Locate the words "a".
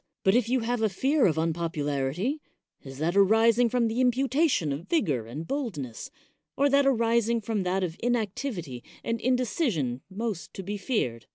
0.81-0.89